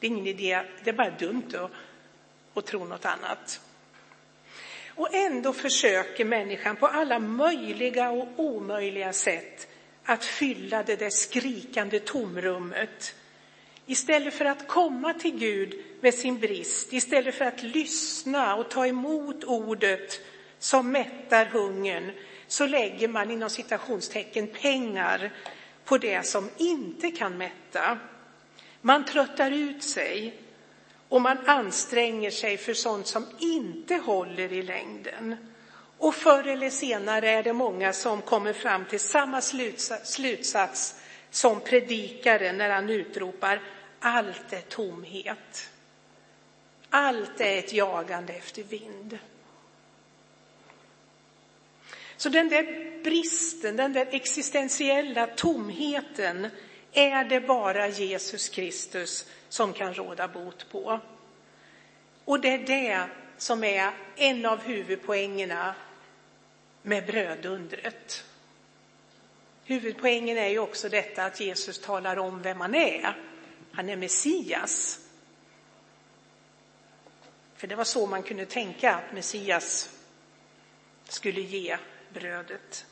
Det 0.00 0.06
är 0.06 0.10
ingen 0.10 0.26
idé, 0.26 0.62
det 0.84 0.90
är 0.90 0.94
bara 0.94 1.10
dumt 1.10 1.54
att, 1.54 1.70
att 2.54 2.66
tro 2.66 2.84
något 2.84 3.04
annat. 3.04 3.60
Och 4.96 5.14
ändå 5.14 5.52
försöker 5.52 6.24
människan 6.24 6.76
på 6.76 6.86
alla 6.86 7.18
möjliga 7.18 8.10
och 8.10 8.28
omöjliga 8.36 9.12
sätt 9.12 9.68
att 10.04 10.24
fylla 10.24 10.82
det 10.82 10.96
där 10.96 11.10
skrikande 11.10 12.00
tomrummet. 12.00 13.14
Istället 13.86 14.34
för 14.34 14.44
att 14.44 14.68
komma 14.68 15.14
till 15.14 15.38
Gud 15.38 15.74
med 16.00 16.14
sin 16.14 16.38
brist, 16.38 16.92
istället 16.92 17.34
för 17.34 17.44
att 17.44 17.62
lyssna 17.62 18.54
och 18.54 18.70
ta 18.70 18.86
emot 18.86 19.44
ordet 19.44 20.20
som 20.58 20.90
mättar 20.92 21.46
hungern, 21.46 22.10
så 22.46 22.66
lägger 22.66 23.08
man 23.08 23.30
inom 23.30 23.50
citationstecken 23.50 24.46
pengar 24.46 25.32
på 25.84 25.98
det 25.98 26.26
som 26.26 26.50
inte 26.56 27.10
kan 27.10 27.38
mätta. 27.38 27.98
Man 28.80 29.04
tröttar 29.04 29.50
ut 29.50 29.82
sig 29.82 30.34
och 31.08 31.20
man 31.20 31.38
anstränger 31.46 32.30
sig 32.30 32.56
för 32.56 32.74
sånt 32.74 33.06
som 33.06 33.26
inte 33.38 33.94
håller 33.94 34.52
i 34.52 34.62
längden. 34.62 35.36
Och 35.98 36.14
förr 36.14 36.46
eller 36.46 36.70
senare 36.70 37.30
är 37.30 37.42
det 37.42 37.52
många 37.52 37.92
som 37.92 38.22
kommer 38.22 38.52
fram 38.52 38.84
till 38.84 39.00
samma 39.00 39.40
slutsats 40.04 40.94
som 41.30 41.60
predikaren 41.60 42.58
när 42.58 42.70
han 42.70 42.90
utropar 42.90 43.62
allt 44.00 44.52
är 44.52 44.60
tomhet. 44.60 45.70
Allt 46.90 47.40
är 47.40 47.58
ett 47.58 47.72
jagande 47.72 48.32
efter 48.32 48.62
vind. 48.62 49.18
Så 52.16 52.28
den 52.28 52.48
där 52.48 53.02
bristen, 53.02 53.76
den 53.76 53.92
där 53.92 54.08
existentiella 54.10 55.26
tomheten 55.26 56.50
är 56.96 57.24
det 57.24 57.40
bara 57.40 57.88
Jesus 57.88 58.48
Kristus 58.48 59.26
som 59.48 59.72
kan 59.72 59.94
råda 59.94 60.28
bot 60.28 60.70
på. 60.70 61.00
Och 62.24 62.40
det 62.40 62.48
är 62.48 62.58
det 62.58 63.08
som 63.36 63.64
är 63.64 63.92
en 64.16 64.46
av 64.46 64.60
huvudpoängerna 64.60 65.74
med 66.82 67.06
brödundret. 67.06 68.24
Huvudpoängen 69.64 70.38
är 70.38 70.48
ju 70.48 70.58
också 70.58 70.88
detta 70.88 71.24
att 71.24 71.40
Jesus 71.40 71.80
talar 71.80 72.16
om 72.16 72.42
vem 72.42 72.60
han 72.60 72.74
är. 72.74 73.16
Han 73.72 73.88
är 73.88 73.96
Messias. 73.96 75.00
För 77.56 77.66
det 77.66 77.76
var 77.76 77.84
så 77.84 78.06
man 78.06 78.22
kunde 78.22 78.46
tänka 78.46 78.94
att 78.94 79.12
Messias 79.12 79.90
skulle 81.04 81.40
ge 81.40 81.78
brödet. 82.12 82.86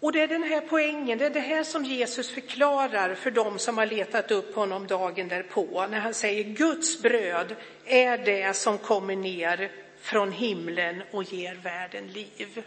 Och 0.00 0.12
det 0.12 0.20
är 0.20 0.28
den 0.28 0.42
här 0.42 0.60
poängen, 0.60 1.18
det 1.18 1.26
är 1.26 1.30
det 1.30 1.40
här 1.40 1.64
som 1.64 1.84
Jesus 1.84 2.30
förklarar 2.30 3.14
för 3.14 3.30
dem 3.30 3.58
som 3.58 3.78
har 3.78 3.86
letat 3.86 4.30
upp 4.30 4.54
honom 4.54 4.86
dagen 4.86 5.28
därpå, 5.28 5.86
när 5.90 5.98
han 5.98 6.14
säger 6.14 6.44
Guds 6.44 7.02
bröd 7.02 7.56
är 7.84 8.18
det 8.18 8.56
som 8.56 8.78
kommer 8.78 9.16
ner 9.16 9.70
från 10.00 10.32
himlen 10.32 11.02
och 11.10 11.24
ger 11.24 11.54
världen 11.54 12.06
liv. 12.12 12.62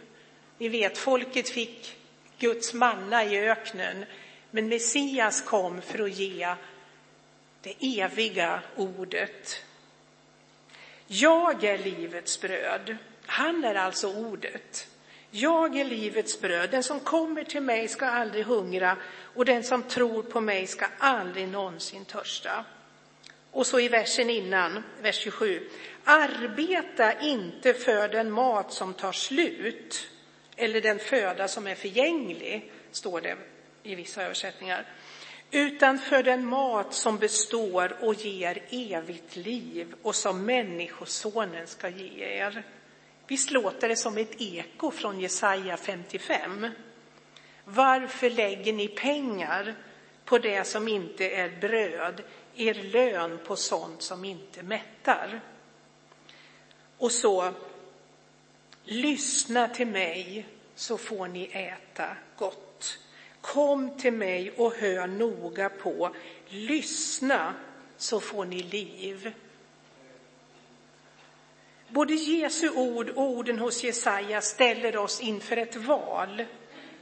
Ni 0.58 0.68
vet, 0.68 0.98
folket 0.98 1.48
fick 1.48 1.96
Guds 2.38 2.74
manna 2.74 3.24
i 3.24 3.38
öknen, 3.38 4.04
men 4.50 4.68
Messias 4.68 5.40
kom 5.40 5.82
för 5.82 6.02
att 6.02 6.18
ge 6.18 6.54
det 7.62 8.00
eviga 8.00 8.60
ordet. 8.76 9.64
Jag 11.06 11.64
är 11.64 11.78
livets 11.78 12.40
bröd. 12.40 12.96
Han 13.26 13.64
är 13.64 13.74
alltså 13.74 14.14
ordet. 14.14 14.88
Jag 15.34 15.76
är 15.76 15.84
livets 15.84 16.40
bröd. 16.40 16.70
Den 16.70 16.82
som 16.82 17.00
kommer 17.00 17.44
till 17.44 17.62
mig 17.62 17.88
ska 17.88 18.06
aldrig 18.06 18.44
hungra 18.44 18.96
och 19.34 19.44
den 19.44 19.64
som 19.64 19.82
tror 19.82 20.22
på 20.22 20.40
mig 20.40 20.66
ska 20.66 20.86
aldrig 20.98 21.48
någonsin 21.48 22.04
törsta. 22.04 22.64
Och 23.50 23.66
så 23.66 23.80
i 23.80 23.88
versen 23.88 24.30
innan, 24.30 24.82
vers 25.02 25.16
27. 25.16 25.68
Arbeta 26.04 27.20
inte 27.20 27.74
för 27.74 28.08
den 28.08 28.30
mat 28.30 28.72
som 28.72 28.94
tar 28.94 29.12
slut 29.12 30.06
eller 30.56 30.80
den 30.80 30.98
föda 30.98 31.48
som 31.48 31.66
är 31.66 31.74
förgänglig, 31.74 32.72
står 32.90 33.20
det 33.20 33.36
i 33.82 33.94
vissa 33.94 34.22
översättningar, 34.22 34.86
utan 35.50 35.98
för 35.98 36.22
den 36.22 36.46
mat 36.46 36.94
som 36.94 37.18
består 37.18 37.96
och 38.00 38.14
ger 38.14 38.62
evigt 38.70 39.36
liv 39.36 39.94
och 40.02 40.14
som 40.14 40.44
Människosonen 40.44 41.66
ska 41.66 41.88
ge 41.88 42.24
er. 42.24 42.64
Visst 43.26 43.50
låter 43.50 43.88
det 43.88 43.96
som 43.96 44.18
ett 44.18 44.40
eko 44.40 44.90
från 44.90 45.20
Jesaja 45.20 45.76
55? 45.76 46.68
Varför 47.64 48.30
lägger 48.30 48.72
ni 48.72 48.88
pengar 48.88 49.74
på 50.24 50.38
det 50.38 50.64
som 50.64 50.88
inte 50.88 51.30
är 51.30 51.60
bröd, 51.60 52.22
er 52.54 52.74
lön 52.74 53.38
på 53.44 53.56
sånt 53.56 54.02
som 54.02 54.24
inte 54.24 54.62
mättar? 54.62 55.40
Och 56.98 57.12
så, 57.12 57.52
lyssna 58.84 59.68
till 59.68 59.86
mig 59.86 60.46
så 60.74 60.98
får 60.98 61.28
ni 61.28 61.44
äta 61.52 62.16
gott. 62.36 62.98
Kom 63.40 63.98
till 63.98 64.12
mig 64.12 64.50
och 64.56 64.74
hör 64.74 65.06
noga 65.06 65.68
på. 65.68 66.14
Lyssna 66.48 67.54
så 67.96 68.20
får 68.20 68.44
ni 68.44 68.62
liv. 68.62 69.32
Både 71.92 72.14
Jesu 72.14 72.70
ord 72.70 73.08
och 73.08 73.22
orden 73.22 73.58
hos 73.58 73.84
Jesaja 73.84 74.40
ställer 74.40 74.96
oss 74.96 75.20
inför 75.20 75.56
ett 75.56 75.76
val. 75.76 76.44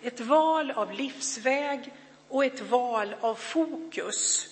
Ett 0.03 0.21
val 0.21 0.71
av 0.71 0.93
livsväg 0.93 1.93
och 2.29 2.45
ett 2.45 2.61
val 2.61 3.15
av 3.21 3.35
fokus. 3.35 4.49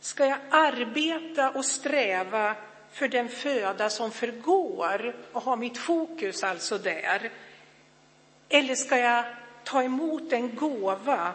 Ska 0.00 0.26
jag 0.26 0.38
arbeta 0.50 1.50
och 1.50 1.64
sträva 1.64 2.56
för 2.92 3.08
den 3.08 3.28
föda 3.28 3.90
som 3.90 4.10
förgår 4.10 5.16
och 5.32 5.42
ha 5.42 5.56
mitt 5.56 5.78
fokus 5.78 6.44
alltså 6.44 6.78
där? 6.78 7.30
Eller 8.48 8.74
ska 8.74 8.98
jag 8.98 9.24
ta 9.64 9.82
emot 9.82 10.32
en 10.32 10.54
gåva 10.56 11.32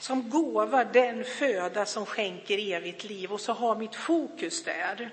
som 0.00 0.30
gåva 0.30 0.84
den 0.84 1.24
föda 1.24 1.86
som 1.86 2.06
skänker 2.06 2.74
evigt 2.74 3.04
liv 3.04 3.32
och 3.32 3.40
så 3.40 3.52
ha 3.52 3.74
mitt 3.74 3.94
fokus 3.94 4.64
där? 4.64 5.10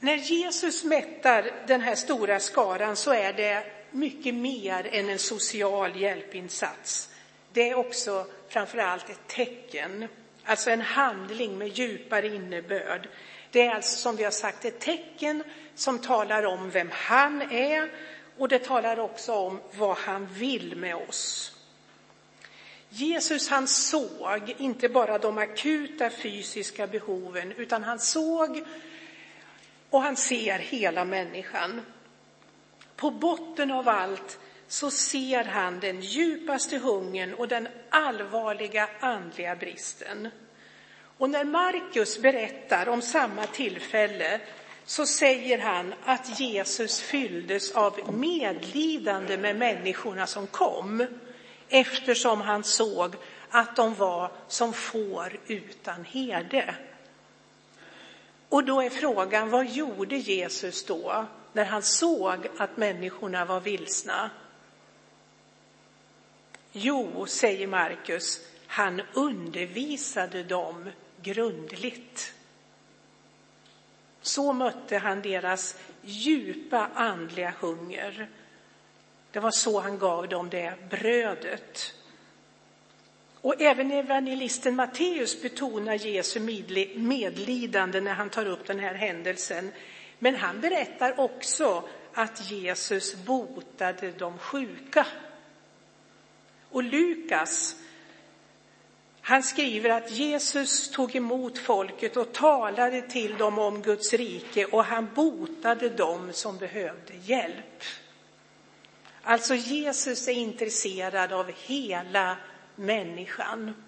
När 0.00 0.16
Jesus 0.16 0.84
mättar 0.84 1.50
den 1.66 1.80
här 1.80 1.94
stora 1.94 2.40
skaran 2.40 2.96
så 2.96 3.12
är 3.12 3.32
det 3.32 3.64
mycket 3.90 4.34
mer 4.34 4.88
än 4.92 5.08
en 5.08 5.18
social 5.18 6.00
hjälpinsats. 6.00 7.10
Det 7.52 7.70
är 7.70 7.74
också 7.74 8.26
framför 8.48 8.78
allt 8.78 9.10
ett 9.10 9.26
tecken, 9.26 10.08
alltså 10.44 10.70
en 10.70 10.80
handling 10.80 11.58
med 11.58 11.68
djupare 11.68 12.26
innebörd. 12.26 13.08
Det 13.50 13.66
är 13.66 13.74
alltså 13.74 13.96
som 13.96 14.16
vi 14.16 14.24
har 14.24 14.30
sagt 14.30 14.64
ett 14.64 14.80
tecken 14.80 15.42
som 15.74 15.98
talar 15.98 16.46
om 16.46 16.70
vem 16.70 16.90
han 16.92 17.42
är 17.42 17.90
och 18.38 18.48
det 18.48 18.58
talar 18.58 18.98
också 18.98 19.32
om 19.34 19.60
vad 19.72 19.96
han 19.96 20.26
vill 20.26 20.76
med 20.76 20.96
oss. 20.96 21.52
Jesus 22.88 23.48
han 23.48 23.66
såg 23.68 24.54
inte 24.58 24.88
bara 24.88 25.18
de 25.18 25.38
akuta 25.38 26.10
fysiska 26.10 26.86
behoven 26.86 27.52
utan 27.52 27.84
han 27.84 27.98
såg 27.98 28.64
och 29.90 30.02
han 30.02 30.16
ser 30.16 30.58
hela 30.58 31.04
människan. 31.04 31.80
På 32.96 33.10
botten 33.10 33.70
av 33.70 33.88
allt 33.88 34.38
så 34.68 34.90
ser 34.90 35.44
han 35.44 35.80
den 35.80 36.00
djupaste 36.00 36.78
hungern 36.78 37.34
och 37.34 37.48
den 37.48 37.68
allvarliga 37.90 38.88
andliga 39.00 39.56
bristen. 39.56 40.28
Och 41.18 41.30
när 41.30 41.44
Markus 41.44 42.18
berättar 42.18 42.88
om 42.88 43.02
samma 43.02 43.46
tillfälle 43.46 44.40
så 44.86 45.06
säger 45.06 45.58
han 45.58 45.94
att 46.04 46.40
Jesus 46.40 47.00
fylldes 47.00 47.72
av 47.72 48.14
medlidande 48.14 49.36
med 49.36 49.56
människorna 49.56 50.26
som 50.26 50.46
kom 50.46 51.06
eftersom 51.68 52.40
han 52.40 52.64
såg 52.64 53.14
att 53.50 53.76
de 53.76 53.94
var 53.94 54.32
som 54.48 54.72
får 54.72 55.38
utan 55.46 56.04
herde. 56.04 56.74
Och 58.48 58.64
då 58.64 58.82
är 58.82 58.90
frågan, 58.90 59.50
vad 59.50 59.66
gjorde 59.66 60.16
Jesus 60.16 60.84
då 60.84 61.26
när 61.52 61.64
han 61.64 61.82
såg 61.82 62.46
att 62.58 62.76
människorna 62.76 63.44
var 63.44 63.60
vilsna? 63.60 64.30
Jo, 66.72 67.26
säger 67.26 67.66
Markus, 67.66 68.40
han 68.66 69.02
undervisade 69.14 70.42
dem 70.42 70.90
grundligt. 71.22 72.32
Så 74.26 74.52
mötte 74.52 74.98
han 74.98 75.22
deras 75.22 75.76
djupa 76.02 76.90
andliga 76.94 77.54
hunger. 77.60 78.28
Det 79.30 79.40
var 79.40 79.50
så 79.50 79.80
han 79.80 79.98
gav 79.98 80.28
dem 80.28 80.50
det 80.50 80.74
brödet. 80.90 81.94
Och 83.40 83.60
även 83.60 83.90
evangelisten 83.90 84.76
Matteus 84.76 85.42
betonar 85.42 85.94
Jesu 85.94 86.40
medlidande 86.96 88.00
när 88.00 88.14
han 88.14 88.30
tar 88.30 88.46
upp 88.46 88.66
den 88.66 88.78
här 88.78 88.94
händelsen. 88.94 89.72
Men 90.18 90.36
han 90.36 90.60
berättar 90.60 91.20
också 91.20 91.88
att 92.12 92.50
Jesus 92.50 93.14
botade 93.14 94.10
de 94.10 94.38
sjuka. 94.38 95.06
Och 96.70 96.82
Lukas 96.82 97.76
han 99.28 99.42
skriver 99.42 99.90
att 99.90 100.10
Jesus 100.10 100.90
tog 100.90 101.16
emot 101.16 101.58
folket 101.58 102.16
och 102.16 102.32
talade 102.32 103.02
till 103.02 103.36
dem 103.36 103.58
om 103.58 103.82
Guds 103.82 104.12
rike 104.12 104.64
och 104.64 104.84
han 104.84 105.08
botade 105.14 105.88
dem 105.88 106.32
som 106.32 106.58
behövde 106.58 107.14
hjälp. 107.22 107.82
Alltså 109.22 109.54
Jesus 109.54 110.28
är 110.28 110.32
intresserad 110.32 111.32
av 111.32 111.52
hela 111.66 112.36
människan. 112.76 113.84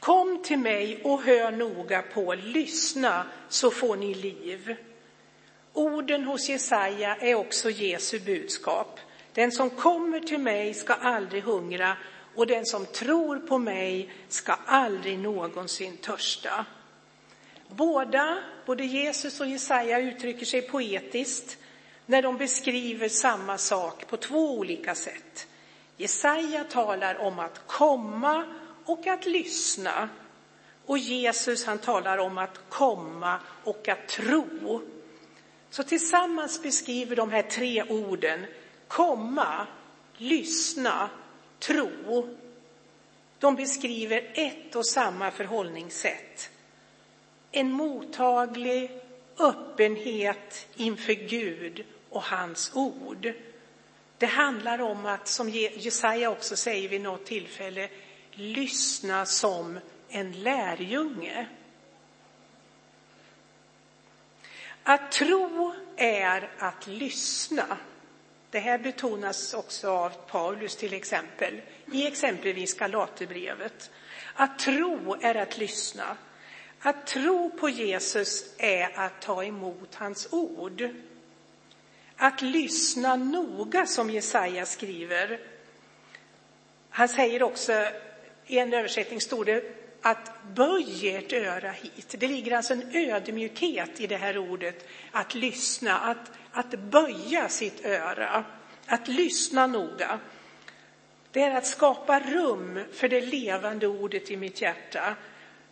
Kom 0.00 0.42
till 0.42 0.58
mig 0.58 1.00
och 1.04 1.22
hör 1.22 1.50
noga 1.50 2.02
på, 2.02 2.34
lyssna 2.34 3.26
så 3.48 3.70
får 3.70 3.96
ni 3.96 4.14
liv. 4.14 4.76
Orden 5.72 6.24
hos 6.24 6.48
Jesaja 6.48 7.16
är 7.16 7.34
också 7.34 7.70
Jesu 7.70 8.18
budskap. 8.18 9.00
Den 9.32 9.52
som 9.52 9.70
kommer 9.70 10.20
till 10.20 10.40
mig 10.40 10.74
ska 10.74 10.94
aldrig 10.94 11.42
hungra 11.42 11.96
och 12.34 12.46
den 12.46 12.66
som 12.66 12.86
tror 12.86 13.38
på 13.38 13.58
mig 13.58 14.12
ska 14.28 14.52
aldrig 14.66 15.18
någonsin 15.18 15.96
törsta. 15.96 16.66
Båda, 17.68 18.38
både 18.66 18.84
Jesus 18.84 19.40
och 19.40 19.46
Jesaja, 19.46 19.98
uttrycker 20.00 20.46
sig 20.46 20.62
poetiskt 20.62 21.56
när 22.06 22.22
de 22.22 22.36
beskriver 22.36 23.08
samma 23.08 23.58
sak 23.58 24.06
på 24.08 24.16
två 24.16 24.58
olika 24.58 24.94
sätt. 24.94 25.46
Jesaja 25.96 26.64
talar 26.64 27.18
om 27.18 27.38
att 27.38 27.66
komma 27.66 28.44
och 28.84 29.06
att 29.06 29.26
lyssna. 29.26 30.08
Och 30.86 30.98
Jesus 30.98 31.66
han 31.66 31.78
talar 31.78 32.18
om 32.18 32.38
att 32.38 32.60
komma 32.68 33.40
och 33.64 33.88
att 33.88 34.08
tro. 34.08 34.82
Så 35.70 35.82
tillsammans 35.82 36.62
beskriver 36.62 37.16
de 37.16 37.30
här 37.30 37.42
tre 37.42 37.82
orden 37.82 38.46
komma, 38.88 39.66
lyssna, 40.16 41.10
tro. 41.66 42.28
De 43.38 43.56
beskriver 43.56 44.30
ett 44.34 44.76
och 44.76 44.86
samma 44.86 45.30
förhållningssätt. 45.30 46.50
En 47.50 47.70
mottaglig 47.70 48.90
öppenhet 49.38 50.68
inför 50.74 51.12
Gud 51.12 51.84
och 52.10 52.22
hans 52.22 52.70
ord. 52.74 53.32
Det 54.18 54.26
handlar 54.26 54.80
om 54.80 55.06
att, 55.06 55.28
som 55.28 55.48
Jesaja 55.48 56.30
också 56.30 56.56
säger 56.56 56.88
vid 56.88 57.00
något 57.00 57.26
tillfälle, 57.26 57.88
lyssna 58.32 59.26
som 59.26 59.78
en 60.08 60.32
lärjunge. 60.32 61.46
Att 64.82 65.12
tro 65.12 65.74
är 65.96 66.50
att 66.58 66.86
lyssna. 66.86 67.78
Det 68.54 68.60
här 68.60 68.78
betonas 68.78 69.54
också 69.54 69.90
av 69.90 70.10
Paulus 70.10 70.76
till 70.76 70.94
exempel, 70.94 71.60
i 71.92 72.06
exempelvis 72.06 72.74
Galaterbrevet. 72.74 73.90
Att 74.34 74.58
tro 74.58 75.16
är 75.20 75.34
att 75.34 75.58
lyssna. 75.58 76.16
Att 76.80 77.06
tro 77.06 77.50
på 77.50 77.68
Jesus 77.68 78.54
är 78.58 78.98
att 78.98 79.20
ta 79.20 79.44
emot 79.44 79.94
hans 79.94 80.28
ord. 80.32 80.88
Att 82.16 82.42
lyssna 82.42 83.16
noga, 83.16 83.86
som 83.86 84.10
Jesaja 84.10 84.66
skriver. 84.66 85.40
Han 86.90 87.08
säger 87.08 87.42
också, 87.42 87.72
i 88.46 88.58
en 88.58 88.74
översättning 88.74 89.20
stod 89.20 89.46
det 89.46 89.83
att 90.06 90.32
böj 90.54 91.08
ert 91.08 91.32
öra 91.32 91.70
hit. 91.70 92.14
Det 92.18 92.28
ligger 92.28 92.56
alltså 92.56 92.72
en 92.72 92.90
ödmjukhet 92.92 94.00
i 94.00 94.06
det 94.06 94.16
här 94.16 94.38
ordet, 94.38 94.88
att 95.10 95.34
lyssna, 95.34 95.98
att, 95.98 96.32
att 96.52 96.70
böja 96.70 97.48
sitt 97.48 97.84
öra, 97.84 98.44
att 98.86 99.08
lyssna 99.08 99.66
noga. 99.66 100.18
Det 101.30 101.40
är 101.40 101.56
att 101.56 101.66
skapa 101.66 102.20
rum 102.20 102.80
för 102.92 103.08
det 103.08 103.20
levande 103.20 103.86
ordet 103.86 104.30
i 104.30 104.36
mitt 104.36 104.60
hjärta. 104.60 105.16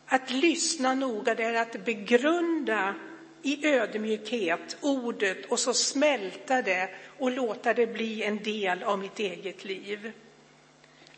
Att 0.06 0.30
lyssna 0.30 0.94
noga, 0.94 1.34
det 1.34 1.44
är 1.44 1.62
att 1.62 1.84
begrunda 1.84 2.94
i 3.42 3.66
ödmjukhet 3.66 4.76
ordet 4.80 5.46
och 5.46 5.58
så 5.58 5.74
smälta 5.74 6.62
det 6.62 6.90
och 7.18 7.30
låta 7.30 7.74
det 7.74 7.86
bli 7.86 8.22
en 8.22 8.42
del 8.42 8.82
av 8.82 8.98
mitt 8.98 9.18
eget 9.18 9.64
liv. 9.64 10.12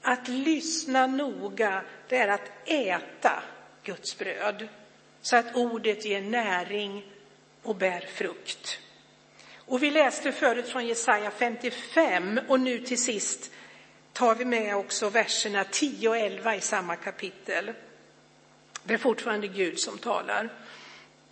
Att 0.06 0.28
lyssna 0.28 1.06
noga, 1.06 1.82
det 2.08 2.16
är 2.16 2.28
att 2.28 2.50
äta 2.64 3.42
Guds 3.82 4.18
bröd 4.18 4.68
så 5.22 5.36
att 5.36 5.56
ordet 5.56 6.04
ger 6.04 6.22
näring 6.22 7.04
och 7.62 7.76
bär 7.76 8.00
frukt. 8.00 8.78
Och 9.56 9.82
vi 9.82 9.90
läste 9.90 10.32
förut 10.32 10.68
från 10.68 10.86
Jesaja 10.86 11.30
55 11.30 12.40
och 12.48 12.60
nu 12.60 12.78
till 12.78 13.02
sist 13.02 13.50
tar 14.12 14.34
vi 14.34 14.44
med 14.44 14.76
också 14.76 15.08
verserna 15.08 15.64
10 15.64 16.08
och 16.08 16.16
11 16.16 16.56
i 16.56 16.60
samma 16.60 16.96
kapitel. 16.96 17.72
Det 18.84 18.94
är 18.94 18.98
fortfarande 18.98 19.48
Gud 19.48 19.78
som 19.78 19.98
talar. 19.98 20.52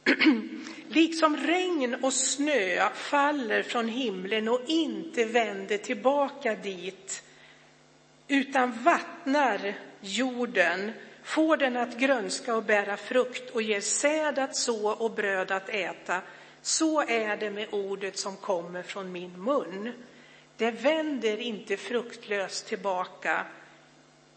liksom 0.88 1.36
regn 1.36 1.94
och 1.94 2.12
snö 2.12 2.88
faller 2.94 3.62
från 3.62 3.88
himlen 3.88 4.48
och 4.48 4.60
inte 4.66 5.24
vänder 5.24 5.78
tillbaka 5.78 6.54
dit 6.54 7.22
utan 8.32 8.72
vattnar 8.82 9.74
jorden, 10.00 10.92
får 11.22 11.56
den 11.56 11.76
att 11.76 11.98
grönska 11.98 12.54
och 12.54 12.62
bära 12.62 12.96
frukt 12.96 13.50
och 13.50 13.62
ger 13.62 13.80
säd 13.80 14.38
att 14.38 14.56
så 14.56 14.90
och 14.92 15.10
bröd 15.10 15.50
att 15.50 15.68
äta. 15.68 16.20
Så 16.62 17.02
är 17.02 17.36
det 17.36 17.50
med 17.50 17.68
ordet 17.70 18.18
som 18.18 18.36
kommer 18.36 18.82
från 18.82 19.12
min 19.12 19.44
mun. 19.44 19.92
Det 20.56 20.70
vänder 20.70 21.40
inte 21.40 21.76
fruktlöst 21.76 22.66
tillbaka 22.66 23.46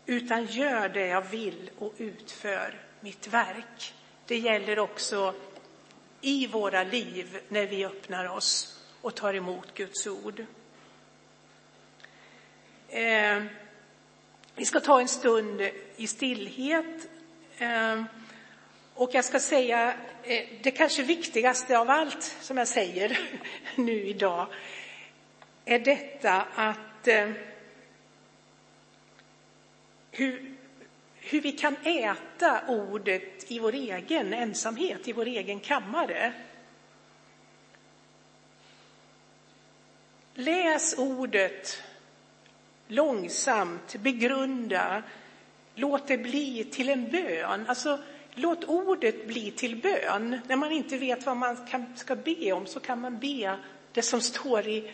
utan 0.06 0.46
gör 0.46 0.90
det 0.90 1.08
jag 1.08 1.22
vill 1.22 1.70
och 1.80 1.94
utför 1.98 2.82
mitt 3.00 3.28
verk. 3.28 3.94
Det 4.26 4.38
gäller 4.38 4.80
också 4.80 5.34
i 6.22 6.48
våra 6.48 6.84
liv 6.84 7.40
när 7.48 7.68
vi 7.68 7.86
öppnar 7.86 8.30
oss 8.30 8.80
och 9.02 9.16
tar 9.16 9.34
emot 9.34 9.74
Guds 9.74 10.08
ord. 10.08 10.46
Eh, 12.90 13.44
vi 14.56 14.66
ska 14.66 14.80
ta 14.80 15.02
en 15.02 15.08
stund 15.08 15.70
i 15.96 16.08
stillhet. 16.08 17.10
Ehm, 17.58 18.06
och 18.94 19.10
jag 19.14 19.26
ska 19.26 19.40
säga 19.40 19.94
eh, 20.24 20.48
det 20.62 20.72
kanske 20.72 21.04
viktigaste 21.04 21.80
av 21.80 21.90
allt 21.90 22.24
som 22.24 22.58
jag 22.58 22.68
säger 22.68 23.20
nu 23.76 24.08
idag 24.08 24.48
är 25.66 25.80
detta 25.80 26.42
att 26.56 27.08
eh, 27.08 27.32
hur, 30.12 30.56
hur 31.16 31.42
vi 31.42 31.52
kan 31.52 31.76
äta 31.84 32.62
ordet 32.68 33.52
i 33.52 33.60
vår 33.60 33.74
egen 33.74 34.34
ensamhet, 34.34 35.08
i 35.08 35.14
vår 35.14 35.26
egen 35.26 35.60
kammare. 35.60 36.34
Läs 40.34 40.96
ordet 40.98 41.84
långsamt, 42.88 43.96
begrunda, 43.96 45.04
låt 45.76 46.08
det 46.08 46.18
bli 46.18 46.64
till 46.64 46.90
en 46.90 47.12
bön. 47.12 47.66
Alltså, 47.68 48.00
låt 48.34 48.64
ordet 48.64 49.28
bli 49.28 49.52
till 49.52 49.76
bön. 49.76 50.40
När 50.48 50.56
man 50.56 50.72
inte 50.72 50.98
vet 50.98 51.26
vad 51.26 51.38
man 51.38 51.68
kan, 51.68 51.98
ska 51.98 52.16
be 52.16 52.52
om 52.52 52.66
så 52.66 52.80
kan 52.80 53.02
man 53.02 53.20
be 53.20 53.58
det 53.92 54.02
som 54.02 54.22
står 54.22 54.68
i, 54.68 54.92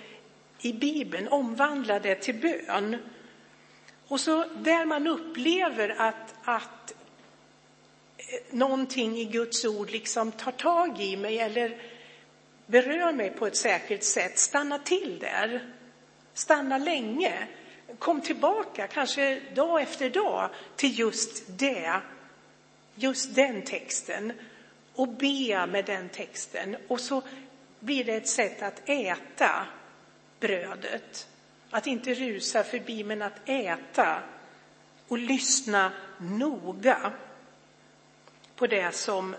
i 0.62 0.74
Bibeln, 0.74 1.28
omvandla 1.28 2.00
det 2.00 2.16
till 2.16 2.36
bön. 2.36 2.98
Och 4.08 4.20
så 4.20 4.46
där 4.56 4.86
man 4.86 5.08
upplever 5.08 5.90
att, 5.98 6.36
att 6.44 6.94
eh, 8.18 8.56
någonting 8.58 9.18
i 9.18 9.26
Guds 9.26 9.66
ord 9.66 9.92
liksom 9.92 10.32
tar 10.32 10.52
tag 10.52 11.02
i 11.02 11.18
mig 11.18 11.40
eller 11.40 11.82
berör 12.66 13.12
mig 13.12 13.30
på 13.30 13.48
ett 13.48 13.58
särskilt 13.58 14.04
sätt, 14.04 14.40
stanna 14.40 14.80
till 14.80 15.20
där. 15.20 15.74
Stanna 16.34 16.78
länge. 16.78 17.48
Kom 18.00 18.22
tillbaka, 18.22 18.88
kanske 18.88 19.40
dag 19.40 19.82
efter 19.82 20.10
dag, 20.10 20.50
till 20.76 21.00
just 21.00 21.44
det, 21.48 22.02
just 22.96 23.36
den 23.36 23.62
texten 23.62 24.34
och 24.96 25.08
be 25.08 25.66
med 25.68 25.86
den 25.86 26.10
texten. 26.10 26.78
Och 26.88 27.00
så 27.00 27.22
blir 27.80 28.04
det 28.04 28.16
ett 28.16 28.28
sätt 28.28 28.62
att 28.62 28.90
äta 28.90 29.68
brödet. 30.40 31.28
Att 31.70 31.88
inte 31.88 32.14
rusa 32.14 32.64
förbi, 32.64 33.04
men 33.04 33.22
att 33.22 33.50
äta 33.50 34.24
och 35.08 35.18
lyssna 35.18 35.92
noga 36.18 37.12
på 38.56 38.68
det 38.68 38.96
som 38.96 39.36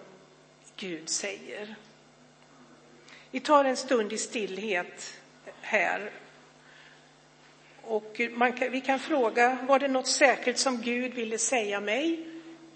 Gud 0.76 1.08
säger. 1.08 1.74
Vi 3.30 3.40
tar 3.40 3.64
en 3.64 3.76
stund 3.76 4.12
i 4.12 4.18
stillhet 4.18 5.14
här. 5.60 6.10
Och 7.84 8.16
kan, 8.16 8.70
vi 8.70 8.80
kan 8.80 8.98
fråga, 8.98 9.58
var 9.68 9.78
det 9.78 9.88
något 9.88 10.06
särskilt 10.06 10.58
som 10.58 10.82
Gud 10.82 11.14
ville 11.14 11.38
säga 11.38 11.80
mig 11.80 12.26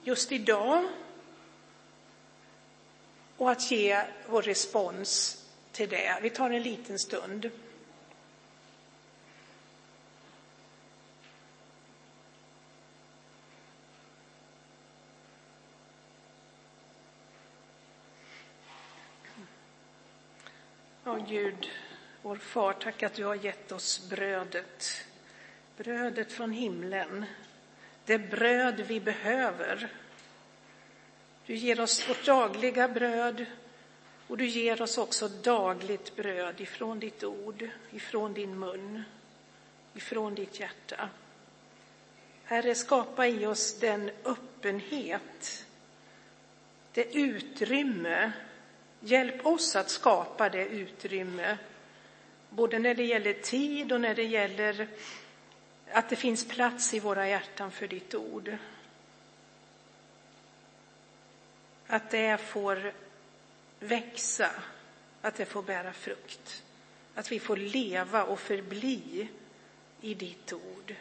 just 0.02 0.32
idag? 0.32 0.84
Och 3.36 3.50
att 3.50 3.70
ge 3.70 4.02
vår 4.26 4.42
respons 4.42 5.42
till 5.72 5.88
det. 5.88 6.18
Vi 6.22 6.30
tar 6.30 6.50
en 6.50 6.62
liten 6.62 6.98
stund. 6.98 7.50
Ja, 21.04 21.18
Gud, 21.28 21.70
vår 22.26 22.36
far, 22.36 22.72
tack 22.72 23.02
att 23.02 23.14
du 23.14 23.24
har 23.24 23.34
gett 23.34 23.72
oss 23.72 24.08
brödet. 24.10 25.04
Brödet 25.76 26.32
från 26.32 26.52
himlen. 26.52 27.24
Det 28.04 28.18
bröd 28.18 28.80
vi 28.80 29.00
behöver. 29.00 29.88
Du 31.46 31.54
ger 31.54 31.80
oss 31.80 32.08
vårt 32.08 32.26
dagliga 32.26 32.88
bröd 32.88 33.46
och 34.26 34.36
du 34.36 34.46
ger 34.46 34.82
oss 34.82 34.98
också 34.98 35.28
dagligt 35.28 36.16
bröd 36.16 36.60
ifrån 36.60 36.98
ditt 36.98 37.24
ord, 37.24 37.68
ifrån 37.90 38.34
din 38.34 38.58
mun, 38.58 39.02
ifrån 39.94 40.34
ditt 40.34 40.60
hjärta. 40.60 41.08
Herre, 42.44 42.74
skapa 42.74 43.26
i 43.26 43.46
oss 43.46 43.80
den 43.80 44.10
öppenhet 44.24 45.66
det 46.92 47.16
utrymme, 47.16 48.32
hjälp 49.00 49.46
oss 49.46 49.76
att 49.76 49.90
skapa 49.90 50.48
det 50.48 50.66
utrymme, 50.66 51.58
både 52.56 52.78
när 52.78 52.94
det 52.94 53.04
gäller 53.04 53.32
tid 53.32 53.92
och 53.92 54.00
när 54.00 54.14
det 54.14 54.24
gäller 54.24 54.88
att 55.92 56.08
det 56.08 56.16
finns 56.16 56.48
plats 56.48 56.94
i 56.94 57.00
våra 57.00 57.28
hjärtan 57.28 57.70
för 57.70 57.88
ditt 57.88 58.14
ord. 58.14 58.56
Att 61.86 62.10
det 62.10 62.40
får 62.40 62.92
växa, 63.80 64.50
att 65.20 65.34
det 65.34 65.46
får 65.46 65.62
bära 65.62 65.92
frukt. 65.92 66.62
Att 67.14 67.32
vi 67.32 67.38
får 67.38 67.56
leva 67.56 68.24
och 68.24 68.40
förbli 68.40 69.28
i 70.00 70.14
ditt 70.14 70.52
ord, 70.52 70.94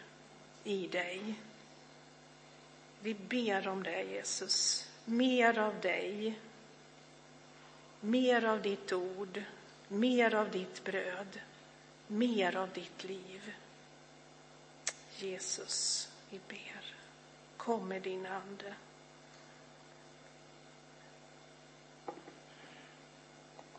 i 0.63 0.87
dig. 0.87 1.35
Vi 3.01 3.13
ber 3.13 3.67
om 3.67 3.83
det, 3.83 4.03
Jesus. 4.03 4.87
Mer 5.05 5.59
av 5.59 5.81
dig. 5.81 6.39
Mer 8.01 8.45
av 8.45 8.61
ditt 8.61 8.93
ord. 8.93 9.43
Mer 9.87 10.35
av 10.35 10.51
ditt 10.51 10.83
bröd. 10.83 11.39
Mer 12.07 12.55
av 12.55 12.69
ditt 12.69 13.03
liv. 13.03 13.53
Jesus, 15.17 16.09
vi 16.29 16.39
ber. 16.47 16.95
Kom 17.57 17.87
med 17.87 18.01
din 18.01 18.25
Ande. 18.25 18.73